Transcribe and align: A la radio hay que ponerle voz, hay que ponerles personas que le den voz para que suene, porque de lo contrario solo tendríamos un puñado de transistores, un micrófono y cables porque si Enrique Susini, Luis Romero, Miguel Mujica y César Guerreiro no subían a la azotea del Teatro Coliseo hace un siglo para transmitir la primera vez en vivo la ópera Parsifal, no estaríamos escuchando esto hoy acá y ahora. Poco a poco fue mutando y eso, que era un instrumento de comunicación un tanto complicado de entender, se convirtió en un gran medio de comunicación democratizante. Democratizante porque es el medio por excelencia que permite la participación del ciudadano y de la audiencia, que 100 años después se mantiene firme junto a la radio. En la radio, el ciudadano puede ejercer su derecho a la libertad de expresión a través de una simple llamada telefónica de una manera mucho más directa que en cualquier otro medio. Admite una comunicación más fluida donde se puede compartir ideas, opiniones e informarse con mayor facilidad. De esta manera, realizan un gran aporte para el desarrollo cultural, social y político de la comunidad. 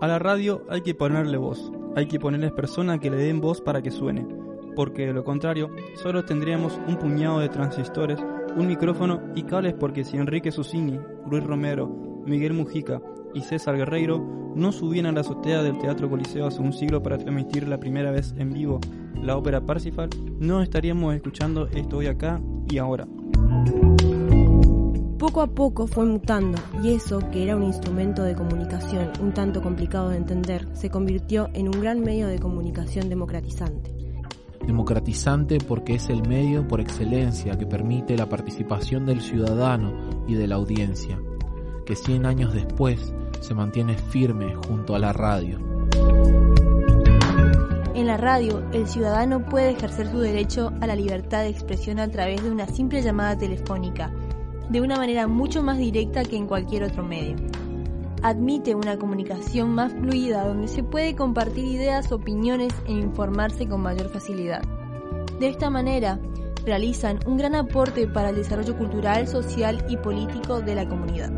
A 0.00 0.06
la 0.06 0.18
radio 0.18 0.64
hay 0.68 0.82
que 0.82 0.94
ponerle 0.94 1.36
voz, 1.36 1.72
hay 1.96 2.06
que 2.06 2.18
ponerles 2.18 2.52
personas 2.52 3.00
que 3.00 3.10
le 3.10 3.16
den 3.16 3.40
voz 3.40 3.60
para 3.60 3.82
que 3.82 3.90
suene, 3.90 4.26
porque 4.74 5.06
de 5.06 5.12
lo 5.12 5.24
contrario 5.24 5.70
solo 5.94 6.24
tendríamos 6.24 6.80
un 6.86 6.96
puñado 6.96 7.40
de 7.40 7.48
transistores, 7.48 8.18
un 8.56 8.66
micrófono 8.66 9.20
y 9.34 9.42
cables 9.42 9.74
porque 9.74 10.04
si 10.04 10.16
Enrique 10.16 10.52
Susini, 10.52 10.98
Luis 11.30 11.44
Romero, 11.44 11.88
Miguel 12.26 12.54
Mujica 12.54 13.00
y 13.34 13.40
César 13.40 13.76
Guerreiro 13.76 14.18
no 14.54 14.72
subían 14.72 15.06
a 15.06 15.12
la 15.12 15.20
azotea 15.20 15.62
del 15.62 15.78
Teatro 15.78 16.08
Coliseo 16.08 16.46
hace 16.46 16.60
un 16.60 16.72
siglo 16.72 17.02
para 17.02 17.18
transmitir 17.18 17.68
la 17.68 17.78
primera 17.78 18.10
vez 18.10 18.34
en 18.38 18.52
vivo 18.52 18.80
la 19.22 19.36
ópera 19.36 19.60
Parsifal, 19.60 20.08
no 20.38 20.62
estaríamos 20.62 21.14
escuchando 21.14 21.66
esto 21.68 21.98
hoy 21.98 22.06
acá 22.06 22.40
y 22.70 22.78
ahora. 22.78 23.06
Poco 25.18 25.40
a 25.40 25.48
poco 25.48 25.88
fue 25.88 26.06
mutando 26.06 26.56
y 26.80 26.90
eso, 26.90 27.18
que 27.32 27.42
era 27.42 27.56
un 27.56 27.64
instrumento 27.64 28.22
de 28.22 28.36
comunicación 28.36 29.10
un 29.20 29.34
tanto 29.34 29.60
complicado 29.60 30.10
de 30.10 30.16
entender, 30.16 30.68
se 30.74 30.90
convirtió 30.90 31.50
en 31.54 31.66
un 31.66 31.80
gran 31.80 32.02
medio 32.02 32.28
de 32.28 32.38
comunicación 32.38 33.08
democratizante. 33.08 33.92
Democratizante 34.64 35.58
porque 35.58 35.96
es 35.96 36.08
el 36.08 36.22
medio 36.22 36.68
por 36.68 36.80
excelencia 36.80 37.58
que 37.58 37.66
permite 37.66 38.16
la 38.16 38.28
participación 38.28 39.06
del 39.06 39.20
ciudadano 39.20 40.24
y 40.28 40.34
de 40.34 40.46
la 40.46 40.54
audiencia, 40.54 41.20
que 41.84 41.96
100 41.96 42.24
años 42.24 42.54
después 42.54 43.12
se 43.40 43.54
mantiene 43.54 43.96
firme 43.96 44.54
junto 44.68 44.94
a 44.94 45.00
la 45.00 45.12
radio. 45.12 45.58
En 47.96 48.06
la 48.06 48.16
radio, 48.16 48.62
el 48.72 48.86
ciudadano 48.86 49.44
puede 49.44 49.70
ejercer 49.70 50.08
su 50.12 50.20
derecho 50.20 50.72
a 50.80 50.86
la 50.86 50.94
libertad 50.94 51.42
de 51.42 51.48
expresión 51.48 51.98
a 51.98 52.08
través 52.08 52.44
de 52.44 52.52
una 52.52 52.68
simple 52.68 53.02
llamada 53.02 53.36
telefónica 53.36 54.12
de 54.68 54.80
una 54.80 54.96
manera 54.96 55.26
mucho 55.26 55.62
más 55.62 55.78
directa 55.78 56.24
que 56.24 56.36
en 56.36 56.46
cualquier 56.46 56.84
otro 56.84 57.02
medio. 57.02 57.36
Admite 58.22 58.74
una 58.74 58.98
comunicación 58.98 59.70
más 59.70 59.92
fluida 59.92 60.46
donde 60.46 60.68
se 60.68 60.82
puede 60.82 61.14
compartir 61.14 61.64
ideas, 61.64 62.10
opiniones 62.10 62.74
e 62.86 62.92
informarse 62.92 63.68
con 63.68 63.80
mayor 63.80 64.08
facilidad. 64.08 64.62
De 65.38 65.48
esta 65.48 65.70
manera, 65.70 66.18
realizan 66.64 67.20
un 67.26 67.36
gran 67.36 67.54
aporte 67.54 68.06
para 68.08 68.30
el 68.30 68.36
desarrollo 68.36 68.76
cultural, 68.76 69.28
social 69.28 69.84
y 69.88 69.96
político 69.96 70.60
de 70.60 70.74
la 70.74 70.88
comunidad. 70.88 71.32